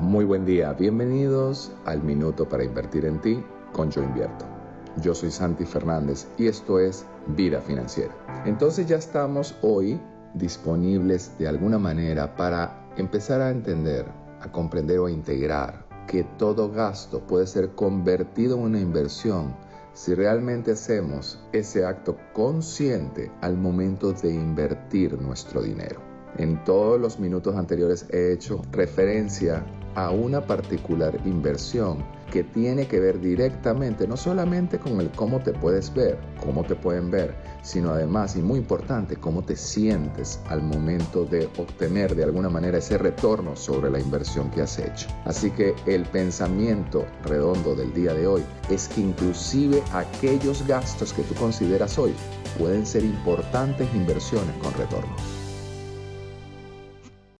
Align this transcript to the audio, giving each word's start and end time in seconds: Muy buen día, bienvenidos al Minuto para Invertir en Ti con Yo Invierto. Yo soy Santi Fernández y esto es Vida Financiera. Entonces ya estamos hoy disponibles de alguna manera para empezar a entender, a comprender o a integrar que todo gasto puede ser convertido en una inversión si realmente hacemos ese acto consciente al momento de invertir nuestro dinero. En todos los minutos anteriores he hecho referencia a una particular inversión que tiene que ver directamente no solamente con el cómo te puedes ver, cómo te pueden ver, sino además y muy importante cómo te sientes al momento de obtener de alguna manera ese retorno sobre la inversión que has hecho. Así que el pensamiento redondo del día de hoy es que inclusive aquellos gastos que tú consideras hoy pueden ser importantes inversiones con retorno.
Muy 0.00 0.26
buen 0.26 0.44
día, 0.44 0.74
bienvenidos 0.74 1.72
al 1.86 2.02
Minuto 2.02 2.46
para 2.46 2.62
Invertir 2.62 3.06
en 3.06 3.18
Ti 3.18 3.42
con 3.72 3.90
Yo 3.90 4.02
Invierto. 4.02 4.44
Yo 5.00 5.14
soy 5.14 5.30
Santi 5.30 5.64
Fernández 5.64 6.28
y 6.36 6.48
esto 6.48 6.78
es 6.78 7.06
Vida 7.28 7.62
Financiera. 7.62 8.14
Entonces 8.44 8.86
ya 8.86 8.96
estamos 8.96 9.56
hoy 9.62 9.98
disponibles 10.34 11.36
de 11.38 11.48
alguna 11.48 11.78
manera 11.78 12.36
para 12.36 12.86
empezar 12.98 13.40
a 13.40 13.50
entender, 13.50 14.04
a 14.42 14.52
comprender 14.52 14.98
o 14.98 15.06
a 15.06 15.10
integrar 15.10 15.86
que 16.06 16.24
todo 16.24 16.70
gasto 16.70 17.26
puede 17.26 17.46
ser 17.46 17.70
convertido 17.70 18.58
en 18.58 18.64
una 18.64 18.80
inversión 18.80 19.56
si 19.94 20.14
realmente 20.14 20.72
hacemos 20.72 21.40
ese 21.52 21.86
acto 21.86 22.18
consciente 22.34 23.32
al 23.40 23.56
momento 23.56 24.12
de 24.12 24.34
invertir 24.34 25.18
nuestro 25.18 25.62
dinero. 25.62 26.02
En 26.38 26.62
todos 26.64 27.00
los 27.00 27.18
minutos 27.18 27.56
anteriores 27.56 28.06
he 28.10 28.30
hecho 28.32 28.60
referencia 28.70 29.64
a 29.96 30.10
una 30.10 30.46
particular 30.46 31.18
inversión 31.24 32.04
que 32.30 32.44
tiene 32.44 32.86
que 32.86 33.00
ver 33.00 33.20
directamente 33.20 34.06
no 34.06 34.16
solamente 34.16 34.78
con 34.78 35.00
el 35.00 35.10
cómo 35.10 35.40
te 35.40 35.52
puedes 35.52 35.92
ver, 35.94 36.18
cómo 36.44 36.64
te 36.64 36.74
pueden 36.74 37.10
ver, 37.10 37.34
sino 37.62 37.90
además 37.90 38.36
y 38.36 38.42
muy 38.42 38.58
importante 38.58 39.16
cómo 39.16 39.42
te 39.42 39.56
sientes 39.56 40.40
al 40.48 40.62
momento 40.62 41.24
de 41.24 41.48
obtener 41.56 42.14
de 42.14 42.24
alguna 42.24 42.50
manera 42.50 42.78
ese 42.78 42.98
retorno 42.98 43.56
sobre 43.56 43.90
la 43.90 43.98
inversión 43.98 44.50
que 44.50 44.62
has 44.62 44.78
hecho. 44.78 45.08
Así 45.24 45.50
que 45.50 45.74
el 45.86 46.04
pensamiento 46.04 47.06
redondo 47.24 47.74
del 47.74 47.92
día 47.94 48.12
de 48.12 48.26
hoy 48.26 48.42
es 48.68 48.88
que 48.88 49.00
inclusive 49.00 49.82
aquellos 49.92 50.66
gastos 50.66 51.12
que 51.12 51.22
tú 51.22 51.34
consideras 51.36 51.98
hoy 51.98 52.12
pueden 52.58 52.84
ser 52.84 53.02
importantes 53.04 53.88
inversiones 53.94 54.54
con 54.62 54.74
retorno. 54.74 55.35